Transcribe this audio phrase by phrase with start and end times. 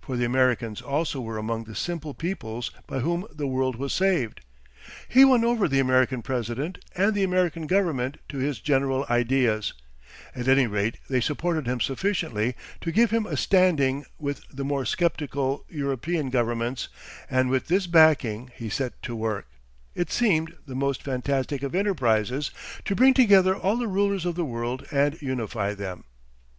[0.00, 4.40] For the Americans also were among the simple peoples by whom the world was saved.
[5.10, 9.74] He won over the American president and the American government to his general ideas;
[10.34, 14.86] at any rate they supported him sufficiently to give him a standing with the more
[14.86, 16.88] sceptical European governments,
[17.28, 23.12] and with this backing he set to work—it seemed the most fantastic of enterprises—to bring
[23.12, 26.04] together all the rulers of the world and unify them.